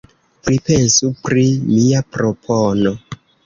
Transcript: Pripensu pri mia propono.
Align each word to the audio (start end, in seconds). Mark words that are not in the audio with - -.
Pripensu 0.47 1.11
pri 1.29 1.45
mia 1.67 2.03
propono. 2.19 2.99